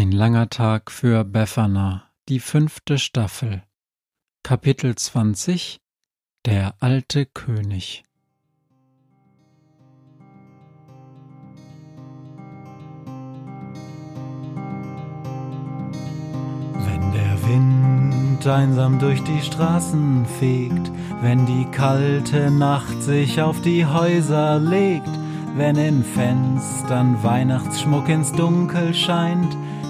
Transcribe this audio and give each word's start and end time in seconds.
Ein 0.00 0.12
langer 0.12 0.48
Tag 0.48 0.90
für 0.90 1.24
Befana, 1.24 2.04
die 2.30 2.40
fünfte 2.40 2.96
Staffel. 2.96 3.64
Kapitel 4.42 4.94
20 4.94 5.78
Der 6.46 6.72
alte 6.80 7.26
König. 7.26 8.04
Wenn 16.72 17.12
der 17.12 17.42
Wind 17.46 18.46
einsam 18.46 18.98
durch 19.00 19.22
die 19.24 19.42
Straßen 19.42 20.24
fegt, 20.24 20.90
wenn 21.20 21.44
die 21.44 21.66
kalte 21.72 22.50
Nacht 22.50 23.02
sich 23.02 23.42
auf 23.42 23.60
die 23.60 23.84
Häuser 23.84 24.60
legt, 24.60 25.10
wenn 25.56 25.76
in 25.76 26.02
Fenstern 26.02 27.22
Weihnachtsschmuck 27.22 28.08
ins 28.08 28.32
Dunkel 28.32 28.94
scheint, 28.94 29.54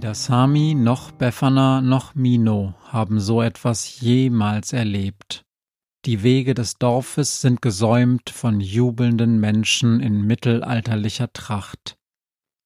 Weder 0.00 0.14
Sami 0.14 0.74
noch 0.74 1.10
Befana 1.10 1.82
noch 1.82 2.14
Mino 2.14 2.72
haben 2.88 3.20
so 3.20 3.42
etwas 3.42 4.00
jemals 4.00 4.72
erlebt. 4.72 5.44
Die 6.06 6.22
Wege 6.22 6.54
des 6.54 6.78
Dorfes 6.78 7.42
sind 7.42 7.60
gesäumt 7.60 8.30
von 8.30 8.60
jubelnden 8.60 9.40
Menschen 9.40 10.00
in 10.00 10.22
mittelalterlicher 10.22 11.30
Tracht. 11.34 11.98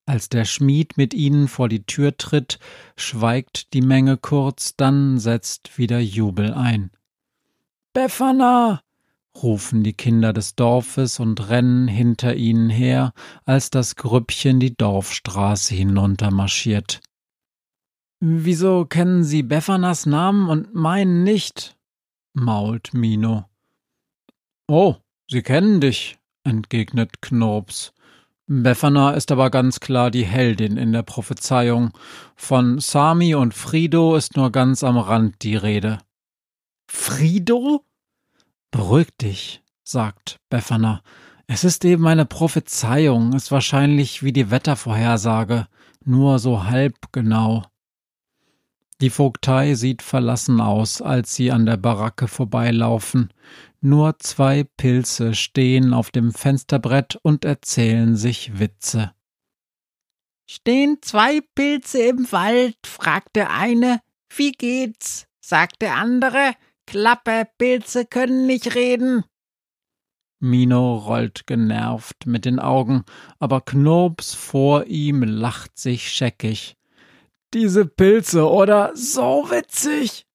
Als 0.07 0.29
der 0.29 0.45
Schmied 0.45 0.97
mit 0.97 1.13
ihnen 1.13 1.49
vor 1.49 1.69
die 1.69 1.85
Tür 1.85 2.17
tritt, 2.17 2.61
schweigt 2.97 3.75
die 3.75 3.83
Menge 3.83 4.17
kurz, 4.17 4.77
dann 4.77 5.19
setzt 5.19 5.77
wieder 5.77 5.99
Jubel 5.99 6.55
ein. 6.55 6.93
Befana! 7.95 8.81
rufen 9.43 9.83
die 9.83 9.95
Kinder 9.95 10.33
des 10.33 10.55
Dorfes 10.55 11.19
und 11.19 11.49
rennen 11.49 11.89
hinter 11.89 12.37
ihnen 12.37 12.71
her, 12.71 13.13
als 13.45 13.71
das 13.71 13.97
Grüppchen 13.97 14.61
die 14.61 14.77
Dorfstraße 14.77 15.75
hinuntermarschiert. 15.75 17.01
Wieso 18.27 18.87
kennen 18.87 19.23
Sie 19.23 19.43
Befanas 19.43 20.07
Namen 20.07 20.49
und 20.49 20.75
meinen 20.75 21.25
nicht? 21.25 21.77
mault 22.33 22.95
Mino. 22.95 23.45
Oh, 24.67 24.95
sie 25.29 25.43
kennen 25.43 25.83
dich, 25.83 26.17
entgegnet 26.43 27.21
Knurps. 27.21 27.93
Befana 28.47 29.11
ist 29.11 29.31
aber 29.31 29.51
ganz 29.51 29.79
klar 29.79 30.11
die 30.11 30.25
Heldin 30.25 30.79
in 30.79 30.93
der 30.93 31.03
Prophezeiung. 31.03 31.93
Von 32.35 32.79
Sami 32.79 33.35
und 33.35 33.53
Frido 33.53 34.17
ist 34.17 34.39
nur 34.39 34.51
ganz 34.51 34.83
am 34.83 34.97
Rand 34.97 35.43
die 35.43 35.57
Rede. 35.57 35.99
Frido? 36.91 37.85
Beruhig 38.71 39.09
dich, 39.21 39.63
sagt 39.83 40.41
Befana. 40.49 41.03
Es 41.47 41.63
ist 41.63 41.85
eben 41.85 42.07
eine 42.07 42.25
Prophezeiung, 42.25 43.35
ist 43.35 43.53
wahrscheinlich 43.53 44.23
wie 44.23 44.33
die 44.33 44.51
Wettervorhersage, 44.51 45.67
nur 46.07 46.39
so 46.39 46.65
halb 46.65 47.13
genau. 47.13 47.65
Die 49.01 49.11
Vogtei 49.11 49.75
sieht 49.75 50.03
verlassen 50.03 50.61
aus, 50.61 51.03
als 51.03 51.35
sie 51.35 51.51
an 51.51 51.67
der 51.67 51.77
Baracke 51.77 52.29
vorbeilaufen. 52.29 53.33
Nur 53.81 54.19
zwei 54.19 54.65
Pilze 54.65 55.35
stehen 55.35 55.93
auf 55.93 56.11
dem 56.11 56.33
Fensterbrett 56.33 57.19
und 57.23 57.45
erzählen 57.45 58.17
sich 58.17 58.59
Witze. 58.59 59.13
Stehen 60.49 60.99
zwei 61.03 61.41
Pilze 61.55 62.03
im 62.03 62.31
Wald? 62.31 62.77
fragt 62.87 63.35
der 63.37 63.51
eine. 63.51 64.01
Wie 64.35 64.53
geht's? 64.53 65.27
sagt 65.41 65.83
der 65.83 65.97
andere. 65.97 66.55
Klappe, 66.87 67.49
Pilze 67.59 68.05
können 68.07 68.47
nicht 68.47 68.75
reden. 68.75 69.25
Mino 70.41 70.97
rollt 70.97 71.47
genervt 71.47 72.27
mit 72.27 72.45
den 72.45 72.59
Augen, 72.59 73.05
aber 73.39 73.63
Knurps 73.63 74.35
vor 74.35 74.85
ihm 74.85 75.23
lacht 75.23 75.79
sich 75.79 76.11
scheckig. 76.11 76.77
Diese 77.55 77.87
Pilze, 77.87 78.51
oder? 78.51 78.91
So 78.95 79.49
witzig. 79.49 80.27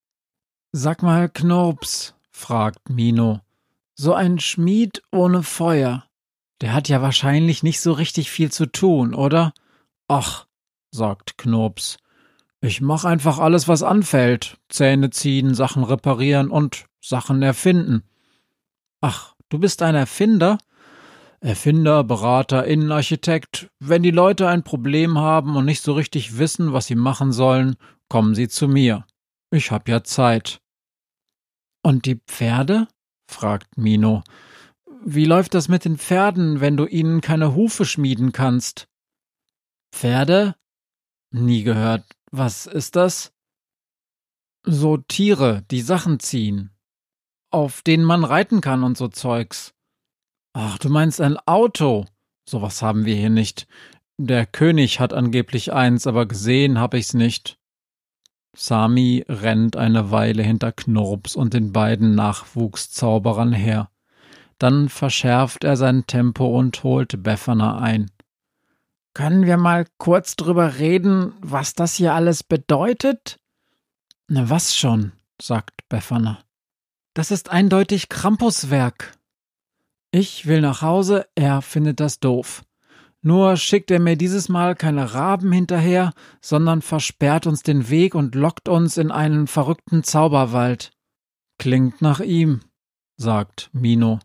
Sag 0.71 1.03
mal, 1.03 1.27
Knurps, 1.27 2.15
fragt 2.31 2.89
Mino. 2.89 3.41
So 3.93 4.13
ein 4.13 4.39
Schmied 4.39 5.01
ohne 5.11 5.43
Feuer. 5.43 6.05
Der 6.61 6.73
hat 6.73 6.87
ja 6.87 7.01
wahrscheinlich 7.01 7.61
nicht 7.61 7.81
so 7.81 7.91
richtig 7.91 8.31
viel 8.31 8.53
zu 8.53 8.67
tun, 8.67 9.13
oder? 9.13 9.53
Ach, 10.07 10.47
sagt 10.91 11.37
Knurps. 11.37 11.97
Ich 12.61 12.79
mach 12.79 13.03
einfach 13.03 13.37
alles, 13.39 13.67
was 13.67 13.83
anfällt. 13.83 14.57
Zähne 14.69 15.09
ziehen, 15.09 15.53
Sachen 15.53 15.83
reparieren 15.83 16.49
und 16.49 16.85
Sachen 17.01 17.41
erfinden. 17.41 18.03
Ach, 19.01 19.35
du 19.49 19.59
bist 19.59 19.81
ein 19.81 19.95
Erfinder? 19.95 20.57
Erfinder, 21.41 22.03
Berater, 22.03 22.65
Innenarchitekt. 22.65 23.69
Wenn 23.79 24.03
die 24.03 24.11
Leute 24.11 24.47
ein 24.47 24.63
Problem 24.63 25.17
haben 25.17 25.55
und 25.55 25.65
nicht 25.65 25.81
so 25.81 25.93
richtig 25.93 26.37
wissen, 26.37 26.73
was 26.73 26.87
sie 26.87 26.95
machen 26.95 27.31
sollen, 27.31 27.77
kommen 28.09 28.35
sie 28.35 28.49
zu 28.49 28.67
mir. 28.67 29.05
Ich 29.51 29.71
hab 29.71 29.87
ja 29.87 30.03
Zeit. 30.03 30.61
Und 31.81 32.05
die 32.05 32.15
Pferde? 32.27 32.87
fragt 33.29 33.77
Mino. 33.77 34.23
Wie 35.05 35.25
läuft 35.25 35.53
das 35.53 35.69
mit 35.69 35.85
den 35.85 35.97
Pferden, 35.97 36.59
wenn 36.59 36.75
du 36.75 36.85
ihnen 36.85 37.21
keine 37.21 37.55
Hufe 37.55 37.85
schmieden 37.85 38.33
kannst? 38.33 38.89
Pferde? 39.93 40.55
Nie 41.31 41.63
gehört. 41.63 42.03
Was 42.31 42.65
ist 42.65 42.95
das? 42.95 43.31
So 44.63 44.97
Tiere, 44.97 45.63
die 45.71 45.81
Sachen 45.81 46.19
ziehen. 46.19 46.71
Auf 47.49 47.81
denen 47.81 48.03
man 48.03 48.25
reiten 48.25 48.59
kann 48.59 48.83
und 48.83 48.97
so 48.97 49.07
Zeugs. 49.07 49.73
Ach, 50.53 50.77
du 50.77 50.89
meinst 50.89 51.21
ein 51.21 51.37
Auto? 51.45 52.05
Sowas 52.47 52.81
haben 52.81 53.05
wir 53.05 53.15
hier 53.15 53.29
nicht. 53.29 53.67
Der 54.17 54.45
König 54.45 54.99
hat 54.99 55.13
angeblich 55.13 55.71
eins, 55.71 56.07
aber 56.07 56.25
gesehen 56.25 56.79
hab 56.79 56.93
ich's 56.93 57.13
nicht. 57.13 57.57
Sami 58.55 59.23
rennt 59.29 59.77
eine 59.77 60.11
Weile 60.11 60.43
hinter 60.43 60.71
Knurps 60.71 61.35
und 61.35 61.53
den 61.53 61.71
beiden 61.71 62.15
Nachwuchszauberern 62.15 63.53
her. 63.53 63.89
Dann 64.57 64.89
verschärft 64.89 65.63
er 65.63 65.77
sein 65.77 66.05
Tempo 66.07 66.57
und 66.57 66.83
holt 66.83 67.23
Befana 67.23 67.79
ein. 67.79 68.11
Können 69.13 69.45
wir 69.45 69.57
mal 69.57 69.85
kurz 69.97 70.35
drüber 70.35 70.79
reden, 70.79 71.33
was 71.41 71.73
das 71.73 71.95
hier 71.95 72.13
alles 72.13 72.43
bedeutet? 72.43 73.39
Na, 74.27 74.49
was 74.49 74.75
schon, 74.75 75.13
sagt 75.41 75.87
Befana. 75.87 76.39
Das 77.13 77.31
ist 77.31 77.49
eindeutig 77.49 78.09
Krampuswerk. 78.09 79.13
Ich 80.11 80.47
will 80.47 80.61
nach 80.61 80.81
Hause, 80.81 81.27
er 81.35 81.61
findet 81.61 81.99
das 81.99 82.19
doof. 82.19 82.63
Nur 83.21 83.57
schickt 83.57 83.91
er 83.91 83.99
mir 83.99 84.15
dieses 84.15 84.49
Mal 84.49 84.75
keine 84.75 85.13
Raben 85.13 85.51
hinterher, 85.51 86.13
sondern 86.41 86.81
versperrt 86.81 87.47
uns 87.47 87.63
den 87.63 87.89
Weg 87.89 88.15
und 88.15 88.33
lockt 88.33 88.69
uns 88.69 88.97
in 88.97 89.11
einen 89.11 89.47
verrückten 89.47 90.03
Zauberwald. 90.03 90.91
Klingt 91.57 92.01
nach 92.01 92.21
ihm, 92.21 92.61
sagt 93.17 93.69
Mino. 93.73 94.19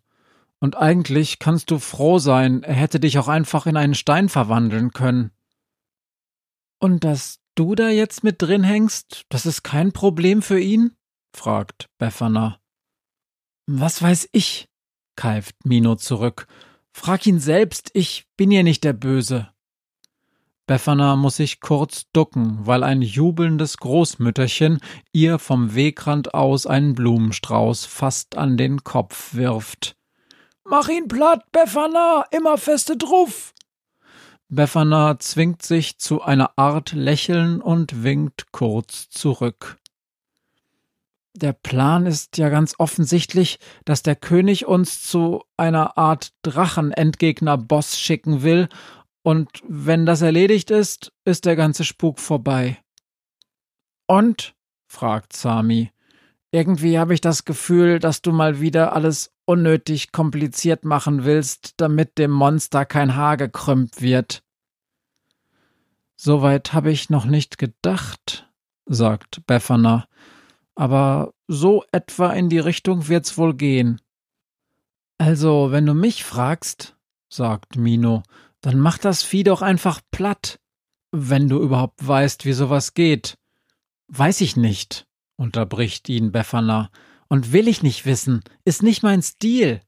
Und 0.60 0.76
eigentlich 0.76 1.40
kannst 1.40 1.70
du 1.70 1.78
froh 1.78 2.18
sein, 2.18 2.62
er 2.62 2.74
hätte 2.74 3.00
dich 3.00 3.18
auch 3.18 3.28
einfach 3.28 3.66
in 3.66 3.76
einen 3.76 3.94
Stein 3.94 4.28
verwandeln 4.28 4.92
können. 4.92 5.32
Und 6.78 7.04
dass 7.04 7.40
du 7.56 7.74
da 7.74 7.88
jetzt 7.88 8.24
mit 8.24 8.40
drin 8.40 8.62
hängst, 8.62 9.26
das 9.28 9.44
ist 9.44 9.62
kein 9.62 9.92
Problem 9.92 10.40
für 10.40 10.60
ihn? 10.60 10.96
fragt 11.34 11.90
Befana. 11.98 12.60
Was 13.66 14.00
weiß 14.00 14.28
ich, 14.32 14.68
keift 15.16 15.56
Mino 15.64 15.96
zurück. 15.96 16.46
Frag 16.92 17.26
ihn 17.26 17.40
selbst, 17.40 17.90
ich 17.94 18.26
bin 18.36 18.50
ja 18.50 18.62
nicht 18.62 18.84
der 18.84 18.92
Böse. 18.92 19.48
Befana 20.66 21.16
muss 21.16 21.36
sich 21.36 21.60
kurz 21.60 22.06
ducken, 22.12 22.60
weil 22.62 22.82
ein 22.82 23.02
jubelndes 23.02 23.76
Großmütterchen 23.76 24.80
ihr 25.12 25.38
vom 25.38 25.74
Wegrand 25.74 26.32
aus 26.32 26.66
einen 26.66 26.94
Blumenstrauß 26.94 27.84
fast 27.84 28.38
an 28.38 28.56
den 28.56 28.82
Kopf 28.82 29.34
wirft. 29.34 29.96
Mach 30.64 30.88
ihn 30.88 31.08
platt, 31.08 31.44
Befana, 31.52 32.24
immer 32.30 32.56
feste 32.56 32.96
drauf! 32.96 33.52
Befana 34.48 35.18
zwingt 35.18 35.62
sich 35.62 35.98
zu 35.98 36.22
einer 36.22 36.52
Art 36.56 36.92
Lächeln 36.92 37.60
und 37.60 38.02
winkt 38.02 38.52
kurz 38.52 39.10
zurück. 39.10 39.78
Der 41.36 41.52
Plan 41.52 42.06
ist 42.06 42.38
ja 42.38 42.48
ganz 42.48 42.74
offensichtlich, 42.78 43.58
dass 43.84 44.02
der 44.02 44.14
König 44.14 44.66
uns 44.66 45.02
zu 45.02 45.42
einer 45.56 45.98
Art 45.98 46.32
Drachenendgegner-Boss 46.42 47.98
schicken 47.98 48.42
will 48.42 48.68
und 49.22 49.48
wenn 49.66 50.06
das 50.06 50.22
erledigt 50.22 50.70
ist, 50.70 51.12
ist 51.24 51.46
der 51.46 51.56
ganze 51.56 51.84
Spuk 51.84 52.20
vorbei. 52.20 52.78
Und? 54.06 54.54
fragt 54.86 55.32
Sami. 55.32 55.90
Irgendwie 56.52 56.98
habe 56.98 57.14
ich 57.14 57.20
das 57.20 57.44
Gefühl, 57.44 57.98
dass 57.98 58.22
du 58.22 58.30
mal 58.30 58.60
wieder 58.60 58.92
alles 58.92 59.32
unnötig 59.44 60.12
kompliziert 60.12 60.84
machen 60.84 61.24
willst, 61.24 61.74
damit 61.78 62.16
dem 62.18 62.30
Monster 62.30 62.84
kein 62.84 63.16
Haar 63.16 63.36
gekrümmt 63.36 64.00
wird. 64.00 64.44
Soweit 66.14 66.72
habe 66.72 66.92
ich 66.92 67.10
noch 67.10 67.24
nicht 67.24 67.58
gedacht, 67.58 68.48
sagt 68.86 69.44
Befana, 69.46 70.06
aber 70.74 71.32
so 71.48 71.84
etwa 71.92 72.30
in 72.30 72.48
die 72.48 72.58
Richtung 72.58 73.08
wird's 73.08 73.38
wohl 73.38 73.54
gehen. 73.54 74.00
Also, 75.18 75.70
wenn 75.70 75.86
du 75.86 75.94
mich 75.94 76.24
fragst, 76.24 76.96
sagt 77.28 77.76
Mino, 77.76 78.22
dann 78.60 78.78
mach 78.78 78.98
das 78.98 79.22
Vieh 79.22 79.44
doch 79.44 79.62
einfach 79.62 80.00
platt. 80.10 80.58
Wenn 81.12 81.48
du 81.48 81.60
überhaupt 81.60 82.06
weißt, 82.06 82.44
wie 82.44 82.52
sowas 82.52 82.94
geht. 82.94 83.38
Weiß 84.08 84.40
ich 84.40 84.56
nicht, 84.56 85.06
unterbricht 85.36 86.08
ihn 86.08 86.32
Befana. 86.32 86.90
Und 87.28 87.52
will 87.52 87.68
ich 87.68 87.82
nicht 87.82 88.06
wissen, 88.06 88.42
ist 88.64 88.82
nicht 88.82 89.02
mein 89.02 89.22
Stil. 89.22 89.80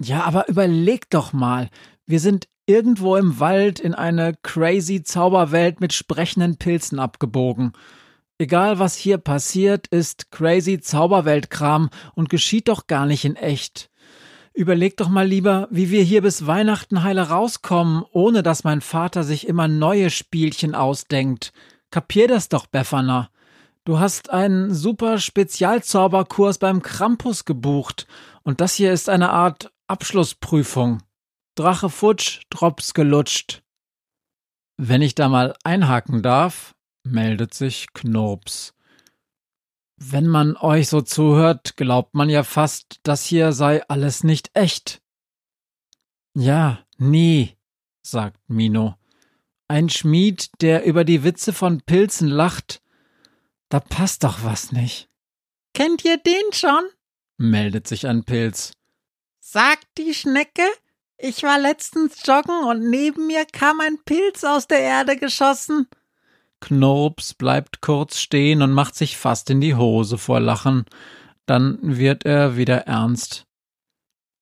Ja, 0.00 0.24
aber 0.24 0.48
überleg 0.48 1.08
doch 1.10 1.32
mal. 1.32 1.70
Wir 2.06 2.20
sind 2.20 2.48
irgendwo 2.66 3.16
im 3.16 3.40
Wald 3.40 3.80
in 3.80 3.94
eine 3.94 4.34
crazy 4.42 5.02
Zauberwelt 5.02 5.80
mit 5.80 5.92
sprechenden 5.92 6.56
Pilzen 6.56 6.98
abgebogen. 6.98 7.72
Egal 8.42 8.80
was 8.80 8.96
hier 8.96 9.18
passiert, 9.18 9.86
ist 9.86 10.32
crazy 10.32 10.80
Zauberweltkram 10.80 11.90
und 12.16 12.28
geschieht 12.28 12.66
doch 12.66 12.88
gar 12.88 13.06
nicht 13.06 13.24
in 13.24 13.36
echt. 13.36 13.88
Überleg 14.52 14.96
doch 14.96 15.08
mal 15.08 15.28
lieber, 15.28 15.68
wie 15.70 15.92
wir 15.92 16.02
hier 16.02 16.22
bis 16.22 16.44
Weihnachten 16.44 17.04
heile 17.04 17.28
rauskommen, 17.28 18.02
ohne 18.10 18.42
dass 18.42 18.64
mein 18.64 18.80
Vater 18.80 19.22
sich 19.22 19.46
immer 19.46 19.68
neue 19.68 20.10
Spielchen 20.10 20.74
ausdenkt. 20.74 21.52
Kapier 21.92 22.26
das 22.26 22.48
doch, 22.48 22.66
Befana. 22.66 23.30
Du 23.84 24.00
hast 24.00 24.30
einen 24.30 24.74
super 24.74 25.18
Spezialzauberkurs 25.18 26.58
beim 26.58 26.82
Krampus 26.82 27.44
gebucht, 27.44 28.08
und 28.42 28.60
das 28.60 28.74
hier 28.74 28.92
ist 28.92 29.08
eine 29.08 29.30
Art 29.30 29.70
Abschlussprüfung. 29.86 31.04
Drache 31.54 31.90
futsch, 31.90 32.40
Drops 32.50 32.92
gelutscht. 32.92 33.62
Wenn 34.78 35.00
ich 35.00 35.14
da 35.14 35.28
mal 35.28 35.54
einhaken 35.62 36.22
darf, 36.22 36.74
meldet 37.04 37.54
sich 37.54 37.92
Knurps. 37.92 38.74
Wenn 39.96 40.26
man 40.26 40.56
euch 40.56 40.88
so 40.88 41.00
zuhört, 41.00 41.76
glaubt 41.76 42.14
man 42.14 42.28
ja 42.28 42.42
fast, 42.42 43.00
das 43.02 43.24
hier 43.24 43.52
sei 43.52 43.82
alles 43.88 44.24
nicht 44.24 44.50
echt. 44.54 45.00
Ja, 46.34 46.84
nie, 46.98 47.56
sagt 48.02 48.40
Mino. 48.48 48.96
Ein 49.68 49.88
Schmied, 49.88 50.50
der 50.60 50.84
über 50.84 51.04
die 51.04 51.24
Witze 51.24 51.52
von 51.52 51.80
Pilzen 51.82 52.28
lacht, 52.28 52.82
da 53.68 53.80
passt 53.80 54.24
doch 54.24 54.42
was 54.42 54.72
nicht. 54.72 55.08
Kennt 55.74 56.04
ihr 56.04 56.18
den 56.18 56.52
schon? 56.52 56.84
meldet 57.38 57.86
sich 57.86 58.06
ein 58.06 58.24
Pilz. 58.24 58.72
Sagt 59.40 59.86
die 59.98 60.14
Schnecke, 60.14 60.66
ich 61.16 61.42
war 61.42 61.58
letztens 61.58 62.26
joggen 62.26 62.64
und 62.64 62.90
neben 62.90 63.26
mir 63.26 63.44
kam 63.44 63.80
ein 63.80 63.98
Pilz 64.04 64.44
aus 64.44 64.66
der 64.66 64.80
Erde 64.80 65.16
geschossen. 65.16 65.88
Knurps 66.62 67.34
bleibt 67.34 67.80
kurz 67.80 68.18
stehen 68.18 68.62
und 68.62 68.72
macht 68.72 68.94
sich 68.94 69.16
fast 69.16 69.50
in 69.50 69.60
die 69.60 69.74
Hose 69.74 70.16
vor 70.16 70.40
Lachen. 70.40 70.86
Dann 71.44 71.78
wird 71.82 72.24
er 72.24 72.56
wieder 72.56 72.86
ernst. 72.86 73.46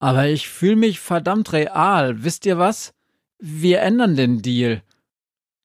Aber 0.01 0.29
ich 0.29 0.49
fühle 0.49 0.77
mich 0.77 1.01
verdammt 1.01 1.53
real. 1.53 2.23
Wisst 2.23 2.47
ihr 2.47 2.59
was? 2.59 2.95
Wir 3.39 3.81
ändern 3.81 4.17
den 4.17 4.43
Deal. 4.43 4.83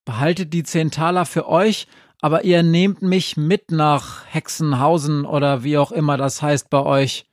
Behaltet 0.06 0.52
die 0.54 0.62
zehn 0.62 0.90
Taler 0.90 1.26
für 1.26 1.46
euch, 1.46 1.88
aber 2.22 2.44
ihr 2.44 2.62
nehmt 2.62 3.02
mich 3.02 3.36
mit 3.36 3.70
nach 3.70 4.24
Hexenhausen 4.26 5.26
oder 5.26 5.62
wie 5.62 5.76
auch 5.76 5.92
immer 5.92 6.16
das 6.16 6.40
heißt 6.40 6.70
bei 6.70 6.82
euch. 6.82 7.26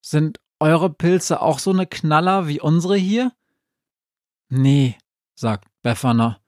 Sind 0.00 0.40
eure 0.60 0.88
Pilze 0.88 1.42
auch 1.42 1.58
so 1.58 1.72
ne 1.72 1.86
Knaller 1.86 2.48
wie 2.48 2.60
unsere 2.60 2.96
hier? 2.96 3.32
Nee, 4.48 4.96
sagt 5.34 5.68
Befana. 5.82 6.39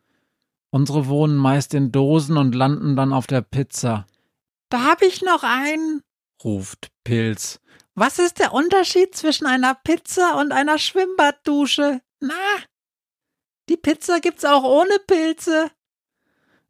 Unsere 0.74 1.06
wohnen 1.06 1.36
meist 1.36 1.74
in 1.74 1.92
Dosen 1.92 2.38
und 2.38 2.54
landen 2.54 2.96
dann 2.96 3.12
auf 3.12 3.26
der 3.26 3.42
Pizza. 3.42 4.06
Da 4.70 4.84
hab 4.84 5.02
ich 5.02 5.20
noch 5.20 5.42
einen, 5.42 6.00
ruft 6.42 6.90
Pilz. 7.04 7.60
Was 7.94 8.18
ist 8.18 8.38
der 8.38 8.54
Unterschied 8.54 9.14
zwischen 9.14 9.46
einer 9.46 9.74
Pizza 9.74 10.40
und 10.40 10.50
einer 10.50 10.78
Schwimmbaddusche? 10.78 12.00
Na? 12.20 12.32
Die 13.68 13.76
Pizza 13.76 14.20
gibt's 14.20 14.46
auch 14.46 14.64
ohne 14.64 14.98
Pilze. 15.06 15.70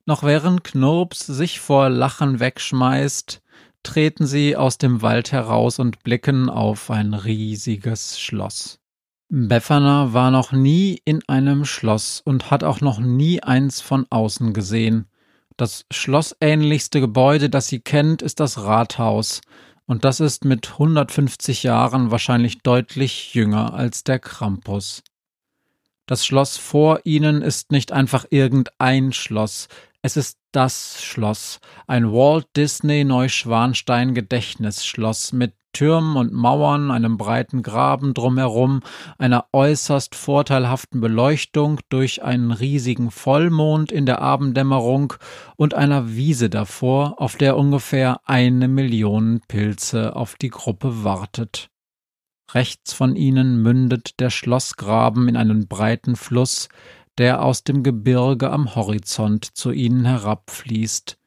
Noch 0.05 0.25
während 0.25 0.65
Knurps 0.65 1.25
sich 1.25 1.61
vor 1.61 1.89
Lachen 1.89 2.41
wegschmeißt, 2.41 3.41
treten 3.85 4.27
sie 4.27 4.57
aus 4.57 4.79
dem 4.79 5.01
Wald 5.01 5.31
heraus 5.31 5.79
und 5.79 6.03
blicken 6.03 6.51
auf 6.51 6.91
ein 6.91 7.15
riesiges 7.15 8.19
Schloss. 8.19 8.82
Befana 9.35 10.13
war 10.13 10.31
noch 10.31 10.53
nie 10.53 11.01
in 11.07 11.27
einem 11.27 11.65
Schloss 11.65 12.21
und 12.23 12.51
hat 12.51 12.63
auch 12.63 12.83
noch 12.83 12.99
nie 12.99 13.43
eins 13.43 13.81
von 13.81 14.05
außen 14.11 14.53
gesehen. 14.53 15.07
Das 15.57 15.87
schlossähnlichste 15.91 17.01
Gebäude, 17.01 17.49
das 17.49 17.67
sie 17.67 17.81
kennt, 17.81 18.21
ist 18.21 18.41
das 18.41 18.59
Rathaus, 18.59 19.41
und 19.87 20.05
das 20.05 20.21
ist 20.21 20.45
mit 20.45 20.73
150 20.73 21.63
Jahren 21.63 22.11
wahrscheinlich 22.11 22.59
deutlich 22.59 23.33
jünger 23.33 23.73
als 23.73 24.05
der 24.05 24.19
Krampus. 24.19 25.03
Das 26.05 26.27
Schloss 26.27 26.59
vor 26.59 27.01
ihnen 27.05 27.41
ist 27.41 27.73
nicht 27.73 27.91
einfach 27.91 28.27
irgendein 28.29 29.15
Schloss, 29.15 29.69
es 30.03 30.19
ist 30.19 30.37
das 30.53 31.03
Schloss, 31.03 31.61
ein 31.87 32.13
Walt 32.13 32.47
Disney 32.57 33.05
Neuschwanstein 33.05 34.15
Gedächtnisschloss 34.15 35.33
mit 35.33 35.55
Türmen 35.73 36.17
und 36.17 36.33
Mauern, 36.33 36.91
einem 36.91 37.17
breiten 37.17 37.63
Graben 37.63 38.13
drumherum, 38.13 38.81
einer 39.19 39.47
äußerst 39.53 40.15
vorteilhaften 40.15 41.01
Beleuchtung 41.01 41.81
durch 41.89 42.23
einen 42.23 42.53
riesigen 42.53 43.11
Vollmond 43.11 43.91
in 43.91 44.05
der 44.05 44.21
Abenddämmerung 44.21 45.15
und 45.57 45.75
einer 45.75 46.15
Wiese 46.15 46.51
davor, 46.51 47.21
auf 47.21 47.37
der 47.37 47.57
ungefähr 47.57 48.21
eine 48.27 48.69
Million 48.69 49.41
Pilze 49.49 50.15
auf 50.15 50.37
die 50.37 50.51
Gruppe 50.51 51.05
wartet. 51.05 51.71
Rechts 52.55 52.93
von 52.93 53.17
ihnen 53.17 53.63
mündet 53.63 54.21
der 54.21 54.29
Schlossgraben 54.29 55.27
in 55.27 55.39
einen 55.39 55.69
breiten 55.69 56.17
Fluss, 56.17 56.69
der 57.19 57.43
aus 57.43 57.65
dem 57.65 57.83
Gebirge 57.83 58.51
am 58.51 58.75
Horizont 58.75 59.45
zu 59.45 59.71
ihnen 59.71 60.05
herabfließt, 60.05 61.19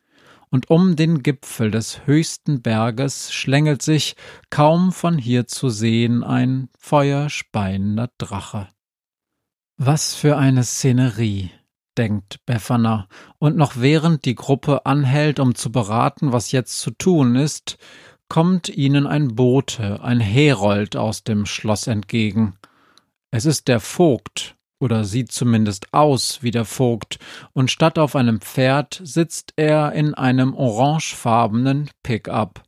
und 0.49 0.69
um 0.69 0.95
den 0.95 1.21
Gipfel 1.21 1.69
des 1.69 2.05
höchsten 2.05 2.61
Berges 2.61 3.33
schlängelt 3.33 3.81
sich, 3.81 4.15
kaum 4.49 4.93
von 4.93 5.17
hier 5.17 5.47
zu 5.47 5.69
sehen, 5.69 6.23
ein 6.23 6.69
feuerspeiender 6.79 8.09
Drache. 8.17 8.69
Was 9.77 10.15
für 10.15 10.37
eine 10.37 10.63
Szenerie, 10.63 11.51
denkt 11.97 12.45
Befana, 12.45 13.09
und 13.37 13.57
noch 13.57 13.73
während 13.75 14.23
die 14.23 14.35
Gruppe 14.35 14.85
anhält, 14.85 15.39
um 15.39 15.55
zu 15.55 15.71
beraten, 15.71 16.31
was 16.31 16.53
jetzt 16.53 16.79
zu 16.79 16.91
tun 16.91 17.35
ist, 17.35 17.77
kommt 18.29 18.69
ihnen 18.69 19.07
ein 19.07 19.35
Bote, 19.35 20.01
ein 20.01 20.19
Herold 20.19 20.95
aus 20.95 21.23
dem 21.23 21.45
Schloss 21.45 21.87
entgegen. 21.87 22.55
Es 23.31 23.45
ist 23.45 23.67
der 23.67 23.81
Vogt, 23.81 24.54
oder 24.79 25.03
sieht 25.03 25.31
zumindest 25.31 25.93
aus 25.93 26.39
wie 26.41 26.51
der 26.51 26.65
Vogt, 26.65 27.19
und 27.53 27.71
statt 27.71 27.97
auf 27.97 28.15
einem 28.15 28.41
Pferd 28.41 29.01
sitzt 29.03 29.53
er 29.55 29.93
in 29.93 30.13
einem 30.13 30.53
orangefarbenen 30.53 31.89
Pickup. 32.03 32.63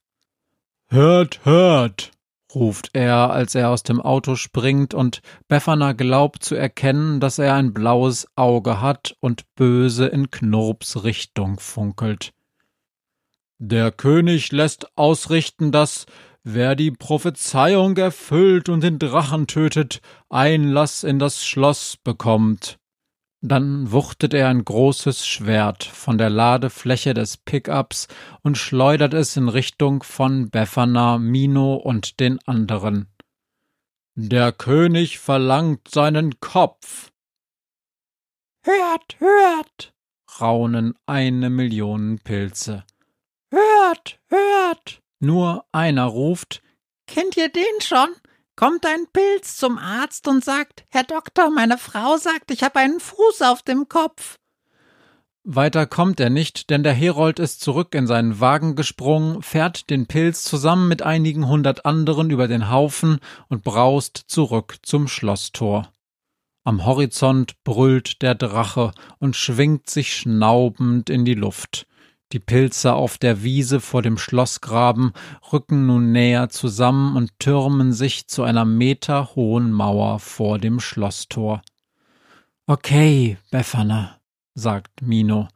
Hört, 0.89 1.43
hört, 1.43 2.11
ruft 2.55 2.91
er, 2.93 3.31
als 3.31 3.55
er 3.55 3.69
aus 3.69 3.83
dem 3.83 4.01
Auto 4.01 4.35
springt 4.35 4.93
und 4.93 5.21
Befana 5.47 5.93
glaubt 5.93 6.43
zu 6.43 6.55
erkennen, 6.55 7.19
dass 7.19 7.39
er 7.39 7.53
ein 7.55 7.73
blaues 7.73 8.27
Auge 8.35 8.81
hat 8.81 9.15
und 9.19 9.43
böse 9.55 10.07
in 10.07 10.31
Knurps 10.31 11.03
Richtung 11.03 11.59
funkelt. 11.59 12.33
Der 13.59 13.91
König 13.91 14.51
lässt 14.51 14.95
ausrichten, 14.97 15.71
dass 15.71 16.05
Wer 16.43 16.75
die 16.75 16.91
Prophezeiung 16.91 17.97
erfüllt 17.97 18.69
und 18.69 18.81
den 18.81 18.99
Drachen 18.99 19.47
tötet, 19.47 20.01
Einlass 20.29 21.03
in 21.03 21.19
das 21.19 21.45
Schloss 21.45 21.97
bekommt. 21.97 22.77
Dann 23.41 23.91
wuchtet 23.91 24.33
er 24.33 24.49
ein 24.49 24.65
großes 24.65 25.27
Schwert 25.27 25.83
von 25.83 26.17
der 26.17 26.29
Ladefläche 26.29 27.13
des 27.13 27.37
Pickups 27.37 28.07
und 28.41 28.57
schleudert 28.57 29.13
es 29.13 29.37
in 29.37 29.47
Richtung 29.47 30.01
von 30.03 30.49
Befana, 30.49 31.19
Mino 31.19 31.75
und 31.75 32.19
den 32.19 32.39
anderen. 32.47 33.07
Der 34.15 34.51
König 34.51 35.19
verlangt 35.19 35.87
seinen 35.89 36.39
Kopf. 36.39 37.11
Hört, 38.63 39.19
hört, 39.19 39.93
raunen 40.41 40.95
eine 41.05 41.51
Million 41.51 42.19
Pilze. 42.23 42.83
Hört, 43.51 44.19
hört. 44.29 45.03
Nur 45.19 45.65
einer 45.71 46.05
ruft 46.05 46.61
Kennt 47.07 47.37
ihr 47.37 47.49
den 47.49 47.63
schon? 47.81 48.09
Kommt 48.55 48.85
ein 48.85 49.07
Pilz 49.13 49.55
zum 49.55 49.77
Arzt 49.77 50.27
und 50.27 50.43
sagt 50.43 50.83
Herr 50.89 51.03
Doktor, 51.03 51.49
meine 51.49 51.77
Frau 51.77 52.17
sagt, 52.17 52.51
ich 52.51 52.63
habe 52.63 52.79
einen 52.79 52.99
Fuß 52.99 53.43
auf 53.43 53.61
dem 53.61 53.87
Kopf. 53.87 54.37
Weiter 55.43 55.85
kommt 55.85 56.19
er 56.19 56.29
nicht, 56.29 56.69
denn 56.69 56.83
der 56.83 56.93
Herold 56.93 57.39
ist 57.39 57.61
zurück 57.61 57.95
in 57.95 58.05
seinen 58.05 58.41
Wagen 58.41 58.75
gesprungen, 58.75 59.41
fährt 59.41 59.89
den 59.89 60.05
Pilz 60.05 60.43
zusammen 60.43 60.89
mit 60.89 61.03
einigen 61.03 61.47
hundert 61.47 61.85
anderen 61.85 62.31
über 62.31 62.49
den 62.49 62.69
Haufen 62.69 63.19
und 63.47 63.63
braust 63.63 64.25
zurück 64.27 64.75
zum 64.81 65.07
Schlosstor. 65.07 65.89
Am 66.65 66.85
Horizont 66.85 67.63
brüllt 67.63 68.21
der 68.21 68.35
Drache 68.35 68.91
und 69.19 69.37
schwingt 69.37 69.89
sich 69.89 70.13
schnaubend 70.13 71.09
in 71.09 71.23
die 71.23 71.35
Luft. 71.35 71.87
Die 72.33 72.39
Pilze 72.39 72.93
auf 72.93 73.17
der 73.17 73.41
Wiese 73.43 73.79
vor 73.79 74.01
dem 74.01 74.17
Schlossgraben 74.17 75.13
rücken 75.53 75.85
nun 75.85 76.11
näher 76.11 76.49
zusammen 76.49 77.15
und 77.15 77.39
türmen 77.39 77.93
sich 77.93 78.27
zu 78.27 78.43
einer 78.43 78.65
meterhohen 78.65 79.71
Mauer 79.71 80.19
vor 80.19 80.59
dem 80.59 80.81
Schlosstor. 80.81 81.61
Okay, 82.65 83.37
Befana, 83.49 84.19
sagt 84.55 85.01
Mino. 85.01 85.47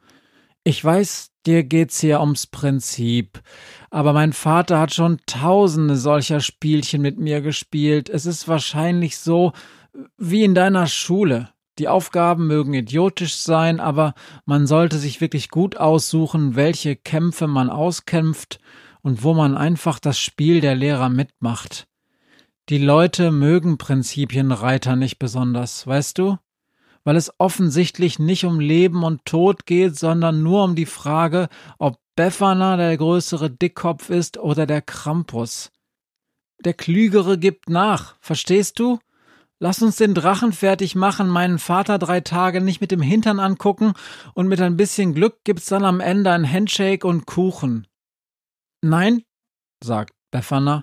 Ich 0.64 0.82
weiß, 0.82 1.32
dir 1.44 1.62
geht's 1.64 2.00
hier 2.00 2.20
ums 2.20 2.46
Prinzip, 2.46 3.42
aber 3.90 4.14
mein 4.14 4.32
Vater 4.32 4.80
hat 4.80 4.94
schon 4.94 5.18
tausende 5.26 5.96
solcher 5.96 6.40
Spielchen 6.40 7.02
mit 7.02 7.18
mir 7.18 7.42
gespielt. 7.42 8.08
Es 8.08 8.24
ist 8.24 8.48
wahrscheinlich 8.48 9.18
so 9.18 9.52
wie 10.16 10.42
in 10.42 10.54
deiner 10.54 10.86
Schule. 10.86 11.50
Die 11.78 11.88
Aufgaben 11.88 12.46
mögen 12.46 12.74
idiotisch 12.74 13.36
sein, 13.36 13.80
aber 13.80 14.14
man 14.44 14.66
sollte 14.66 14.98
sich 14.98 15.20
wirklich 15.20 15.48
gut 15.48 15.76
aussuchen, 15.76 16.54
welche 16.54 16.96
Kämpfe 16.96 17.46
man 17.46 17.70
auskämpft 17.70 18.60
und 19.00 19.22
wo 19.24 19.32
man 19.32 19.56
einfach 19.56 19.98
das 19.98 20.18
Spiel 20.18 20.60
der 20.60 20.74
Lehrer 20.74 21.08
mitmacht. 21.08 21.88
Die 22.68 22.78
Leute 22.78 23.32
mögen 23.32 23.78
Prinzipienreiter 23.78 24.96
nicht 24.96 25.18
besonders, 25.18 25.86
weißt 25.86 26.18
du? 26.18 26.38
Weil 27.04 27.16
es 27.16 27.32
offensichtlich 27.38 28.18
nicht 28.18 28.44
um 28.44 28.60
Leben 28.60 29.02
und 29.02 29.24
Tod 29.24 29.66
geht, 29.66 29.98
sondern 29.98 30.42
nur 30.42 30.62
um 30.62 30.76
die 30.76 30.86
Frage, 30.86 31.48
ob 31.78 31.98
Befana 32.14 32.76
der 32.76 32.96
größere 32.96 33.50
Dickkopf 33.50 34.10
ist 34.10 34.38
oder 34.38 34.66
der 34.66 34.82
Krampus. 34.82 35.72
Der 36.64 36.74
Klügere 36.74 37.38
gibt 37.38 37.68
nach, 37.68 38.14
verstehst 38.20 38.78
du? 38.78 39.00
Lass 39.62 39.80
uns 39.80 39.94
den 39.94 40.12
Drachen 40.12 40.52
fertig 40.52 40.96
machen, 40.96 41.28
meinen 41.28 41.60
Vater 41.60 42.00
drei 42.00 42.20
Tage 42.20 42.60
nicht 42.60 42.80
mit 42.80 42.90
dem 42.90 43.00
Hintern 43.00 43.38
angucken 43.38 43.92
und 44.34 44.48
mit 44.48 44.60
ein 44.60 44.76
bisschen 44.76 45.14
Glück 45.14 45.44
gibt's 45.44 45.66
dann 45.66 45.84
am 45.84 46.00
Ende 46.00 46.32
ein 46.32 46.52
Handshake 46.52 47.06
und 47.06 47.26
Kuchen. 47.26 47.86
Nein, 48.80 49.22
sagt 49.80 50.14
Befana, 50.32 50.82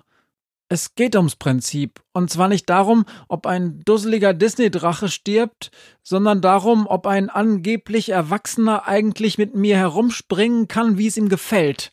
es 0.70 0.94
geht 0.94 1.14
ums 1.14 1.36
Prinzip. 1.36 2.00
Und 2.14 2.30
zwar 2.30 2.48
nicht 2.48 2.70
darum, 2.70 3.04
ob 3.28 3.44
ein 3.44 3.80
dusseliger 3.80 4.32
Disney-Drache 4.32 5.10
stirbt, 5.10 5.70
sondern 6.02 6.40
darum, 6.40 6.86
ob 6.86 7.06
ein 7.06 7.28
angeblich 7.28 8.08
Erwachsener 8.08 8.88
eigentlich 8.88 9.36
mit 9.36 9.54
mir 9.54 9.76
herumspringen 9.76 10.68
kann, 10.68 10.96
wie 10.96 11.08
es 11.08 11.18
ihm 11.18 11.28
gefällt. 11.28 11.92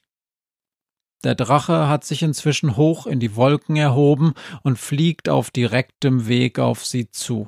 Der 1.23 1.35
Drache 1.35 1.87
hat 1.87 2.03
sich 2.03 2.21
inzwischen 2.21 2.77
hoch 2.77 3.07
in 3.07 3.19
die 3.19 3.35
Wolken 3.35 3.75
erhoben 3.75 4.33
und 4.61 4.77
fliegt 4.77 5.29
auf 5.29 5.49
direktem 5.49 6.27
Weg 6.27 6.59
auf 6.59 6.85
sie 6.85 7.09
zu. 7.09 7.47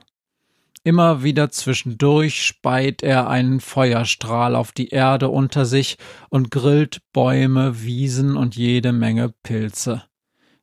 Immer 0.83 1.23
wieder 1.23 1.49
zwischendurch 1.49 2.43
speit 2.43 3.03
er 3.03 3.29
einen 3.29 3.59
Feuerstrahl 3.59 4.55
auf 4.55 4.71
die 4.71 4.89
Erde 4.89 5.29
unter 5.29 5.65
sich 5.65 5.97
und 6.29 6.51
grillt 6.51 7.01
Bäume, 7.11 7.83
Wiesen 7.83 8.37
und 8.37 8.55
jede 8.55 8.91
Menge 8.93 9.33
Pilze. 9.43 10.03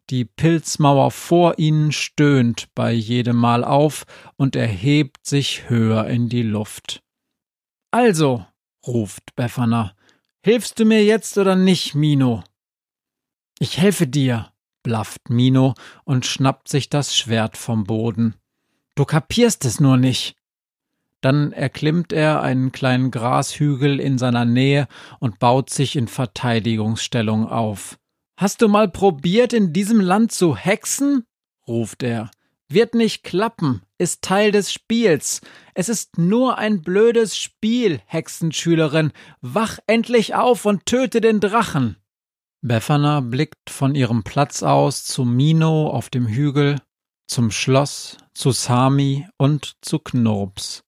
Die 0.08 0.24
Pilzmauer 0.24 1.10
vor 1.10 1.58
ihnen 1.58 1.92
stöhnt 1.92 2.68
bei 2.74 2.92
jedem 2.92 3.36
Mal 3.36 3.64
auf 3.64 4.06
und 4.36 4.56
erhebt 4.56 5.26
sich 5.26 5.68
höher 5.68 6.06
in 6.06 6.28
die 6.28 6.42
Luft. 6.42 7.02
Also, 7.90 8.46
ruft 8.86 9.34
Befana, 9.36 9.94
hilfst 10.42 10.78
du 10.78 10.84
mir 10.84 11.04
jetzt 11.04 11.36
oder 11.38 11.56
nicht, 11.56 11.94
Mino? 11.94 12.42
Ich 13.58 13.78
helfe 13.78 14.06
dir, 14.06 14.50
blafft 14.82 15.30
Mino 15.30 15.74
und 16.04 16.26
schnappt 16.26 16.68
sich 16.68 16.90
das 16.90 17.16
Schwert 17.16 17.56
vom 17.56 17.84
Boden. 17.84 18.34
Du 18.94 19.04
kapierst 19.04 19.64
es 19.64 19.80
nur 19.80 19.96
nicht. 19.96 20.36
Dann 21.22 21.52
erklimmt 21.52 22.12
er 22.12 22.42
einen 22.42 22.70
kleinen 22.70 23.10
Grashügel 23.10 23.98
in 23.98 24.18
seiner 24.18 24.44
Nähe 24.44 24.86
und 25.20 25.38
baut 25.38 25.70
sich 25.70 25.96
in 25.96 26.06
Verteidigungsstellung 26.06 27.48
auf. 27.48 27.98
Hast 28.36 28.60
du 28.60 28.68
mal 28.68 28.88
probiert, 28.88 29.54
in 29.54 29.72
diesem 29.72 30.00
Land 30.00 30.32
zu 30.32 30.54
hexen? 30.54 31.24
ruft 31.66 32.02
er. 32.02 32.30
Wird 32.68 32.94
nicht 32.94 33.24
klappen, 33.24 33.82
ist 33.96 34.22
Teil 34.22 34.52
des 34.52 34.72
Spiels. 34.72 35.40
Es 35.74 35.88
ist 35.88 36.18
nur 36.18 36.58
ein 36.58 36.82
blödes 36.82 37.38
Spiel, 37.38 38.00
Hexenschülerin. 38.06 39.12
Wach 39.40 39.78
endlich 39.86 40.34
auf 40.34 40.66
und 40.66 40.84
töte 40.84 41.20
den 41.20 41.40
Drachen. 41.40 41.96
Befana 42.66 43.20
blickt 43.20 43.70
von 43.70 43.94
ihrem 43.94 44.24
Platz 44.24 44.64
aus 44.64 45.04
zu 45.04 45.24
Mino 45.24 45.88
auf 45.88 46.10
dem 46.10 46.26
Hügel, 46.26 46.80
zum 47.28 47.52
Schloss, 47.52 48.16
zu 48.34 48.50
Sami 48.50 49.28
und 49.38 49.76
zu 49.82 50.00
Knurps. 50.00 50.82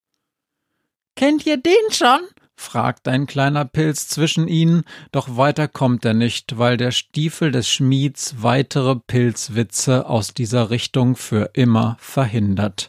Kennt 1.15 1.47
ihr 1.47 1.57
den 1.57 1.93
schon? 1.93 2.21
fragt 2.57 3.07
ein 3.07 3.29
kleiner 3.29 3.65
Pilz 3.65 4.09
zwischen 4.09 4.49
ihnen, 4.49 4.83
doch 5.13 5.37
weiter 5.37 5.69
kommt 5.69 6.05
er 6.05 6.15
nicht, 6.15 6.59
weil 6.59 6.77
der 6.77 6.91
Stiefel 6.91 7.53
des 7.53 7.69
Schmieds 7.69 8.43
weitere 8.43 8.97
Pilzwitze 8.97 10.07
aus 10.07 10.35
dieser 10.35 10.71
Richtung 10.71 11.15
für 11.15 11.51
immer 11.55 11.97
verhindert. 12.01 12.89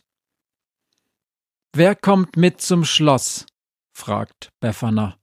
Wer 1.73 1.93
kommt 1.93 2.37
mit 2.37 2.59
zum 2.59 2.83
Schloss? 2.85 3.45
fragt 3.93 4.49
Befana. 4.59 5.19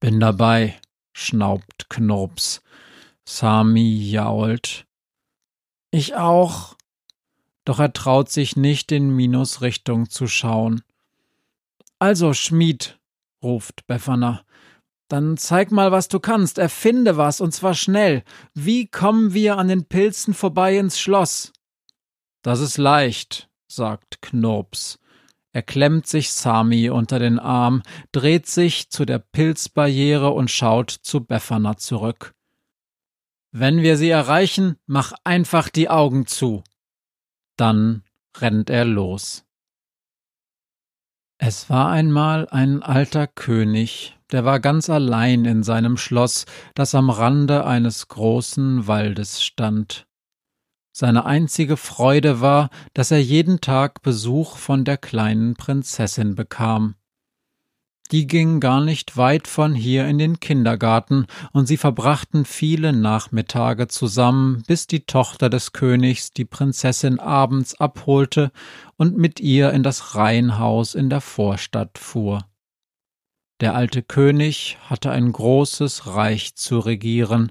Bin 0.00 0.20
dabei, 0.20 0.78
schnaubt 1.16 1.88
Knurps. 1.88 2.62
Sami 3.24 4.10
jault. 4.10 4.86
Ich 5.90 6.14
auch. 6.14 6.76
Doch 7.64 7.80
er 7.80 7.92
traut 7.92 8.28
sich 8.30 8.54
nicht 8.56 8.92
in 8.92 9.08
Minos 9.08 9.62
Richtung 9.62 10.10
zu 10.10 10.28
schauen. 10.28 10.82
Also, 11.98 12.34
Schmied, 12.34 13.00
ruft 13.42 13.86
Befana, 13.86 14.44
dann 15.08 15.38
zeig 15.38 15.72
mal, 15.72 15.90
was 15.90 16.08
du 16.08 16.20
kannst, 16.20 16.58
erfinde 16.58 17.16
was, 17.16 17.40
und 17.40 17.52
zwar 17.52 17.74
schnell. 17.74 18.22
Wie 18.52 18.86
kommen 18.86 19.32
wir 19.32 19.56
an 19.56 19.68
den 19.68 19.86
Pilzen 19.86 20.34
vorbei 20.34 20.76
ins 20.76 21.00
Schloss? 21.00 21.52
Das 22.42 22.60
ist 22.60 22.76
leicht, 22.76 23.48
sagt 23.68 24.20
Knurps. 24.20 24.98
Er 25.56 25.62
klemmt 25.62 26.06
sich 26.06 26.34
Sami 26.34 26.90
unter 26.90 27.18
den 27.18 27.38
Arm, 27.38 27.82
dreht 28.12 28.46
sich 28.46 28.90
zu 28.90 29.06
der 29.06 29.18
Pilzbarriere 29.18 30.28
und 30.28 30.50
schaut 30.50 30.90
zu 30.90 31.24
Befana 31.24 31.78
zurück. 31.78 32.34
Wenn 33.52 33.80
wir 33.80 33.96
sie 33.96 34.10
erreichen, 34.10 34.76
mach 34.84 35.14
einfach 35.24 35.70
die 35.70 35.88
Augen 35.88 36.26
zu. 36.26 36.62
Dann 37.56 38.02
rennt 38.36 38.68
er 38.68 38.84
los. 38.84 39.46
Es 41.38 41.70
war 41.70 41.88
einmal 41.88 42.46
ein 42.50 42.82
alter 42.82 43.26
König, 43.26 44.18
der 44.32 44.44
war 44.44 44.60
ganz 44.60 44.90
allein 44.90 45.46
in 45.46 45.62
seinem 45.62 45.96
Schloss, 45.96 46.44
das 46.74 46.94
am 46.94 47.08
Rande 47.08 47.64
eines 47.64 48.08
großen 48.08 48.88
Waldes 48.88 49.42
stand. 49.42 50.05
Seine 50.98 51.26
einzige 51.26 51.76
Freude 51.76 52.40
war, 52.40 52.70
dass 52.94 53.10
er 53.10 53.20
jeden 53.20 53.60
Tag 53.60 54.00
Besuch 54.00 54.56
von 54.56 54.86
der 54.86 54.96
kleinen 54.96 55.52
Prinzessin 55.52 56.34
bekam. 56.36 56.94
Die 58.12 58.26
ging 58.26 58.60
gar 58.60 58.80
nicht 58.80 59.18
weit 59.18 59.46
von 59.46 59.74
hier 59.74 60.06
in 60.06 60.16
den 60.16 60.40
Kindergarten, 60.40 61.26
und 61.52 61.66
sie 61.66 61.76
verbrachten 61.76 62.46
viele 62.46 62.94
Nachmittage 62.94 63.88
zusammen, 63.88 64.62
bis 64.66 64.86
die 64.86 65.04
Tochter 65.04 65.50
des 65.50 65.72
Königs 65.72 66.30
die 66.30 66.46
Prinzessin 66.46 67.20
abends 67.20 67.78
abholte 67.78 68.50
und 68.96 69.18
mit 69.18 69.38
ihr 69.38 69.72
in 69.72 69.82
das 69.82 70.14
Reihenhaus 70.14 70.94
in 70.94 71.10
der 71.10 71.20
Vorstadt 71.20 71.98
fuhr. 71.98 72.46
Der 73.60 73.74
alte 73.74 74.02
König 74.02 74.76
hatte 74.84 75.10
ein 75.10 75.32
großes 75.32 76.14
Reich 76.14 76.56
zu 76.56 76.78
regieren, 76.78 77.50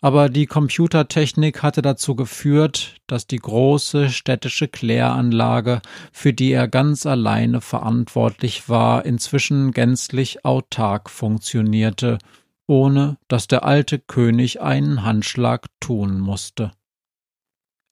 aber 0.00 0.28
die 0.28 0.46
Computertechnik 0.46 1.62
hatte 1.62 1.80
dazu 1.80 2.16
geführt, 2.16 2.96
dass 3.06 3.28
die 3.28 3.38
große 3.38 4.10
städtische 4.10 4.66
Kläranlage, 4.66 5.80
für 6.12 6.32
die 6.32 6.50
er 6.50 6.66
ganz 6.66 7.06
alleine 7.06 7.60
verantwortlich 7.60 8.68
war, 8.68 9.04
inzwischen 9.04 9.70
gänzlich 9.70 10.44
autark 10.44 11.08
funktionierte, 11.08 12.18
ohne 12.66 13.16
dass 13.28 13.46
der 13.46 13.64
alte 13.64 14.00
König 14.00 14.60
einen 14.60 15.04
Handschlag 15.04 15.66
tun 15.78 16.18
musste. 16.18 16.72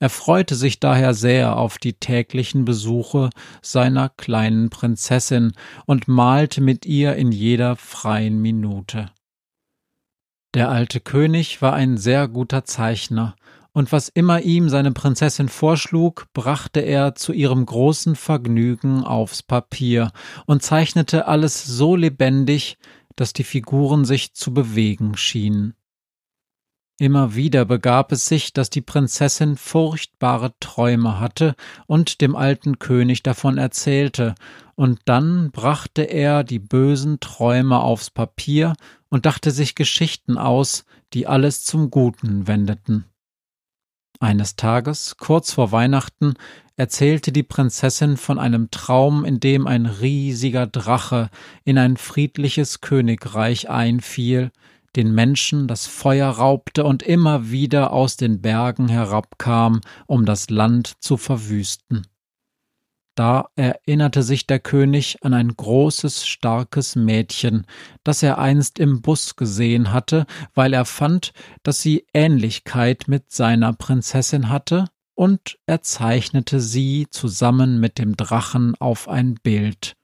Er 0.03 0.11
freute 0.11 0.57
sich 0.57 0.81
daher 0.81 1.15
sehr 1.15 1.57
auf 1.57 1.79
die 1.79 1.93
täglichen 1.93 2.65
Besuche 2.65 3.31
seiner 3.61 4.09
kleinen 4.09 4.69
Prinzessin 4.69 5.53
und 5.87 6.09
malte 6.09 6.61
mit 6.61 6.87
ihr 6.87 7.15
in 7.15 7.31
jeder 7.31 7.77
freien 7.77 8.43
Minute. 8.43 9.11
Der 10.55 10.71
alte 10.71 10.99
König 10.99 11.63
war 11.63 11.75
ein 11.75 11.99
sehr 11.99 12.27
guter 12.27 12.65
Zeichner, 12.65 13.37
und 13.71 13.93
was 13.93 14.09
immer 14.09 14.41
ihm 14.41 14.69
seine 14.69 14.91
Prinzessin 14.91 15.49
vorschlug, 15.49 16.27
brachte 16.35 16.81
er 16.81 17.15
zu 17.15 17.33
ihrem 17.33 17.65
großen 17.65 18.17
Vergnügen 18.17 19.05
aufs 19.05 19.45
Papier 19.45 20.11
und 20.47 20.65
zeichnete 20.65 21.29
alles 21.29 21.63
so 21.63 21.95
lebendig, 21.95 22.77
dass 23.15 23.35
die 23.35 23.45
Figuren 23.45 24.05
sich 24.05 24.35
zu 24.35 24.53
bewegen 24.53 25.17
schienen. 25.17 25.77
Immer 27.03 27.35
wieder 27.35 27.65
begab 27.65 28.13
es 28.13 28.27
sich, 28.27 28.53
dass 28.53 28.71
die 28.71 28.81
Prinzessin 28.81 29.57
furchtbare 29.57 30.55
Träume 30.61 31.19
hatte 31.19 31.57
und 31.89 32.21
dem 32.21 32.37
alten 32.37 32.79
König 32.79 33.25
davon 33.25 33.59
erzählte, 33.59 34.37
und 34.77 35.01
dann 35.07 35.51
brachte 35.51 36.03
er 36.03 36.45
die 36.45 36.61
bösen 36.61 37.19
Träume 37.19 37.81
aufs 37.81 38.11
Papier 38.11 38.75
und 39.09 39.27
dachte 39.27 39.51
sich 39.51 39.75
Geschichten 39.75 40.39
aus, 40.39 40.85
die 41.13 41.27
alles 41.27 41.65
zum 41.65 41.91
Guten 41.91 42.47
wendeten. 42.47 43.07
Eines 44.21 44.55
Tages, 44.55 45.17
kurz 45.17 45.53
vor 45.53 45.73
Weihnachten, 45.73 46.35
erzählte 46.77 47.33
die 47.33 47.43
Prinzessin 47.43 48.17
von 48.17 48.39
einem 48.39 48.71
Traum, 48.71 49.25
in 49.25 49.41
dem 49.41 49.67
ein 49.67 49.87
riesiger 49.87 50.69
Drache 50.69 51.31
in 51.65 51.79
ein 51.79 51.97
friedliches 51.97 52.81
Königreich 52.81 53.69
einfiel, 53.69 54.53
den 54.97 55.15
Menschen 55.15 55.69
das 55.69 55.87
Feuer 55.87 56.29
raubte 56.29 56.85
und 56.85 57.03
immer 57.03 57.51
wieder 57.51 57.93
aus 57.93 58.17
den 58.17 58.41
Bergen 58.41 58.89
herabkam, 58.89 59.81
um 60.07 60.25
das 60.25 60.51
Land 60.51 60.95
zu 61.01 61.17
verwüsten. 61.17 62.07
Da 63.15 63.49
erinnerte 63.57 64.23
sich 64.23 64.47
der 64.47 64.59
König 64.59 65.19
an 65.23 65.35
ein 65.35 65.55
großes, 65.55 66.27
starkes 66.27 66.97
Mädchen, 66.97 67.67
das 68.05 68.23
er 68.23 68.39
einst 68.39 68.79
im 68.79 69.03
Bus 69.03 69.37
gesehen 69.37 69.93
hatte, 69.93 70.25
weil 70.55 70.73
er 70.73 70.87
fand, 70.87 71.33
dass 71.63 71.83
sie 71.83 72.07
Ähnlichkeit 72.15 73.09
mit 73.09 73.31
seiner 73.31 73.75
Prinzessin 73.75 74.49
hatte, 74.49 74.87
und 75.15 75.59
er 75.67 75.83
zeichnete 75.83 76.59
sie 76.59 77.07
zusammen 77.11 77.79
mit 77.81 77.99
dem 77.99 78.17
Drachen 78.17 78.75
auf 78.77 79.09
ein 79.09 79.35
Bild 79.35 79.95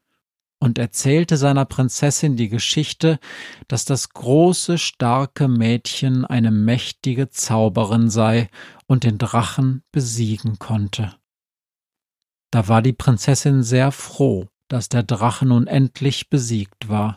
und 0.61 0.79
erzählte 0.79 1.37
seiner 1.37 1.65
Prinzessin 1.65 2.37
die 2.37 2.49
Geschichte, 2.49 3.19
dass 3.69 3.85
das 3.85 4.11
große, 4.11 4.79
starke 4.79 5.49
Mädchen 5.49 6.25
eine 6.25 6.51
mächtige 6.51 7.31
Zauberin 7.31 8.11
sei 8.11 8.49
und 8.87 9.05
den 9.05 9.19
Drachen 9.19 9.83
besiegen 9.93 10.59
konnte. 10.59 11.15
Da 12.51 12.69
war 12.69 12.83
die 12.83 12.93
Prinzessin 12.93 13.63
sehr 13.63 13.93
froh, 13.93 14.49
dass 14.69 14.89
der 14.89 15.03
Drache 15.03 15.47
nun 15.47 15.67
endlich 15.67 16.29
besiegt 16.31 16.89
war. 16.89 17.15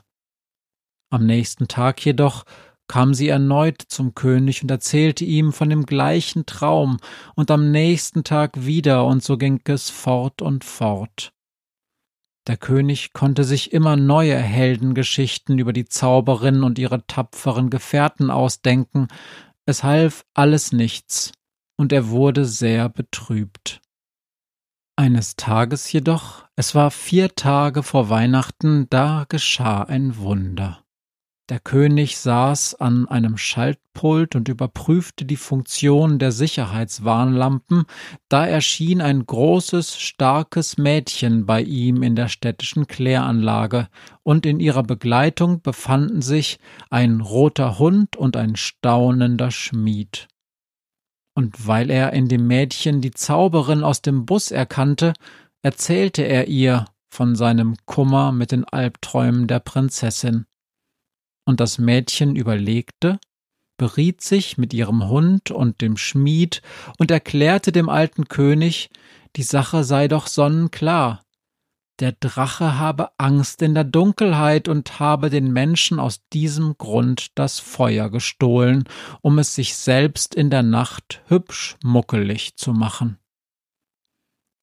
Am 1.10 1.25
nächsten 1.25 1.67
Tag 1.67 2.03
jedoch 2.05 2.45
kam 2.88 3.13
sie 3.13 3.29
erneut 3.29 3.81
zum 3.88 4.15
König 4.15 4.62
und 4.62 4.69
erzählte 4.69 5.24
ihm 5.24 5.53
von 5.53 5.69
dem 5.69 5.86
gleichen 5.86 6.45
Traum, 6.45 6.98
und 7.36 7.50
am 7.50 7.71
nächsten 7.71 8.25
Tag 8.25 8.65
wieder, 8.65 9.05
und 9.05 9.24
so 9.24 9.38
ging 9.38 9.62
es 9.63 9.89
fort 9.89 10.41
und 10.41 10.65
fort. 10.65 11.31
Der 12.48 12.57
König 12.57 13.13
konnte 13.13 13.43
sich 13.43 13.71
immer 13.71 13.95
neue 13.95 14.38
Heldengeschichten 14.38 15.60
über 15.60 15.74
die 15.74 15.86
Zauberin 15.86 16.63
und 16.63 16.79
ihre 16.79 17.05
tapferen 17.05 17.69
Gefährten 17.69 18.31
ausdenken, 18.31 19.08
es 19.65 19.84
half 19.84 20.25
alles 20.34 20.71
nichts, 20.71 21.32
und 21.77 21.93
er 21.93 22.10
wurde 22.10 22.45
sehr 22.45 22.89
betrübt. 22.89 23.80
Eines 24.95 25.36
Tages 25.36 25.91
jedoch, 25.91 26.45
es 26.56 26.75
war 26.75 26.91
vier 26.91 27.36
Tage 27.36 27.84
vor 27.84 28.10
Weihnachten, 28.10 28.88
da 28.89 29.25
geschah 29.30 29.84
ein 29.84 30.17
Wunder. 30.17 30.84
Der 31.49 31.60
König 31.60 32.17
saß 32.17 32.75
an 32.75 33.08
einem 33.10 33.38
Schaltpult 33.38 34.36
und 34.36 34.47
überprüfte 34.47 35.25
die 35.25 35.36
Funktion 35.36 36.17
der 36.17 36.32
Sicherheitswarnlampen, 36.32 37.84
da 38.30 38.45
erschien 38.45 39.01
ein 39.01 39.25
großes, 39.25 39.99
starkes 39.99 40.77
Mädchen 40.77 41.45
bei 41.45 41.62
ihm 41.62 42.04
in 42.04 42.15
der 42.15 42.30
städtischen 42.30 42.88
Kläranlage, 42.88 43.89
und 44.23 44.45
in 44.45 44.60
ihrer 44.60 44.84
Begleitung 44.84 45.62
befanden 45.62 46.21
sich 46.21 46.60
ein 46.89 47.19
roter 47.19 47.80
Hund 47.80 48.15
und 48.15 48.38
ein 48.38 48.56
staunender 48.56 49.51
Schmied. 49.51 50.30
Und 51.34 51.67
weil 51.67 51.89
er 51.89 52.13
in 52.13 52.27
dem 52.27 52.47
Mädchen 52.47 53.01
die 53.01 53.12
Zauberin 53.12 53.84
aus 53.84 54.01
dem 54.01 54.25
Bus 54.25 54.51
erkannte, 54.51 55.13
erzählte 55.63 56.21
er 56.21 56.47
ihr 56.47 56.86
von 57.10 57.36
seinem 57.36 57.75
Kummer 57.86 58.32
mit 58.32 58.51
den 58.51 58.63
Albträumen 58.63 59.47
der 59.47 59.60
Prinzessin 59.60 60.45
und 61.45 61.60
das 61.60 61.77
Mädchen 61.77 62.36
überlegte, 62.36 63.19
beriet 63.77 64.21
sich 64.21 64.58
mit 64.58 64.73
ihrem 64.73 65.08
Hund 65.08 65.51
und 65.51 65.82
dem 65.82 65.97
Schmied 65.97 66.62
und 66.99 67.10
erklärte 67.10 67.71
dem 67.71 67.89
alten 67.89 68.27
König, 68.27 68.89
die 69.36 69.43
Sache 69.43 69.84
sei 69.84 70.08
doch 70.08 70.27
sonnenklar. 70.27 71.23
Der 71.99 72.13
Drache 72.13 72.80
habe 72.80 73.10
Angst 73.17 73.62
in 73.62 73.73
der 73.73 73.84
Dunkelheit 73.84 74.67
und 74.67 74.99
habe 74.99 75.30
den 75.30 75.51
Menschen 75.51 75.99
aus 75.99 76.21
diesem 76.34 76.77
Grund 76.77 77.27
das 77.36 77.60
Feuer 77.60 78.10
gestohlen, 78.10 78.86
um 79.21 79.39
es 79.39 79.56
sich 79.56 79.75
selbst 79.75 80.34
in 80.34 80.49
der 80.49 80.63
Nacht 80.63 81.21
hübsch 81.27 81.77
muckelig 81.84 82.56
zu 82.56 82.73
machen 82.73 83.20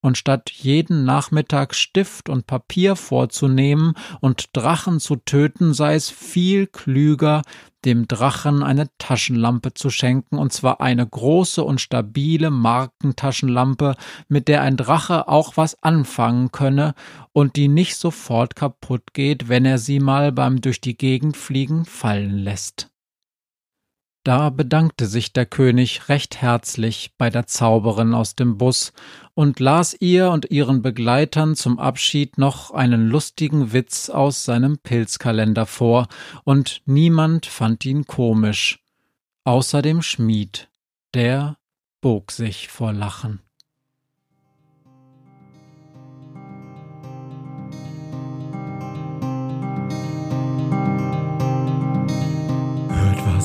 und 0.01 0.17
statt 0.17 0.51
jeden 0.51 1.05
Nachmittag 1.05 1.75
Stift 1.75 2.29
und 2.29 2.47
Papier 2.47 2.97
vorzunehmen 2.97 3.95
und 4.21 4.51
Drachen 4.53 5.01
zu 5.01 5.17
töten, 5.17 5.75
sei 5.75 5.95
es 5.95 6.11
viel 6.11 6.67
klüger, 6.67 7.43
dem 7.85 8.09
Drachen 8.09 8.63
eine 8.63 8.89
Taschenlampe 8.99 9.75
zu 9.75 9.91
schenken, 9.91 10.39
und 10.39 10.53
zwar 10.53 10.81
eine 10.81 11.07
große 11.07 11.63
und 11.63 11.81
stabile 11.81 12.51
Markentaschenlampe, 12.51 13.95
mit 14.29 14.49
der 14.49 14.63
ein 14.63 14.77
Drache 14.77 15.29
auch 15.29 15.57
was 15.57 15.83
anfangen 15.83 16.51
könne 16.51 16.95
und 17.33 17.57
die 17.57 17.69
nicht 17.69 17.97
sofort 17.97 18.57
kaputt 18.57 19.15
geht, 19.15 19.49
wenn 19.49 19.65
er 19.65 19.79
sie 19.79 20.01
mal 20.01 20.33
beim 20.33 20.61
durch 20.61 20.81
die 20.81 20.97
Gegend 20.97 21.37
fliegen 21.37 21.85
fallen 21.85 22.39
lässt. 22.39 22.91
Da 24.29 24.51
bedankte 24.51 25.07
sich 25.07 25.33
der 25.33 25.47
König 25.47 26.11
recht 26.11 26.43
herzlich 26.43 27.12
bei 27.17 27.31
der 27.31 27.47
Zauberin 27.47 28.12
aus 28.12 28.37
dem 28.37 28.59
Bus 28.59 28.93
und 29.33 29.59
las 29.59 29.97
ihr 30.01 30.29
und 30.29 30.51
ihren 30.51 30.83
Begleitern 30.83 31.57
zum 31.57 31.79
Abschied 31.79 32.37
noch 32.37 32.71
einen 32.73 33.09
lustigen 33.09 33.73
Witz 33.73 34.11
aus 34.11 34.45
seinem 34.45 34.77
Pilzkalender 34.77 35.64
vor, 35.64 36.09
und 36.45 36.83
niemand 36.85 37.47
fand 37.47 37.87
ihn 37.87 38.05
komisch, 38.05 38.85
außer 39.45 39.81
dem 39.81 40.03
Schmied, 40.03 40.69
der 41.14 41.57
bog 42.03 42.31
sich 42.31 42.69
vor 42.69 42.93
Lachen. 42.93 43.41